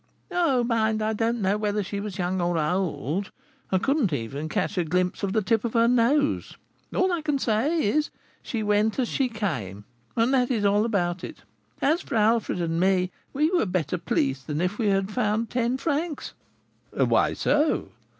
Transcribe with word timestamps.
"Oh! 0.31 0.63
mind, 0.63 1.03
I 1.03 1.13
don't 1.13 1.43
know 1.43 1.59
whether 1.59 1.83
she 1.83 1.99
was 1.99 2.17
young 2.17 2.41
or 2.41 2.57
old; 2.57 3.29
I 3.71 3.77
could 3.77 3.97
not 3.97 4.13
even 4.13 4.49
catch 4.49 4.75
a 4.79 4.83
glimpse 4.83 5.21
of 5.21 5.31
the 5.31 5.43
tip 5.43 5.63
of 5.63 5.73
her 5.73 5.87
nose; 5.87 6.57
all 6.91 7.11
I 7.13 7.21
can 7.21 7.37
say 7.37 7.83
is 7.85 8.09
she 8.41 8.63
went 8.63 8.97
as 8.97 9.07
she 9.07 9.29
came, 9.29 9.83
and 10.15 10.33
that 10.33 10.49
is 10.49 10.65
all 10.65 10.85
about 10.85 11.23
it. 11.23 11.43
As 11.83 12.01
for 12.01 12.15
Alfred 12.15 12.59
and 12.59 12.79
me, 12.79 13.11
we 13.31 13.51
were 13.51 13.67
better 13.67 13.99
pleased 13.99 14.47
than 14.47 14.59
if 14.59 14.79
we 14.79 14.87
had 14.87 15.11
found 15.11 15.51
ten 15.51 15.77
francs." 15.77 16.33
"Why 16.93 17.35
so?" 17.35 17.89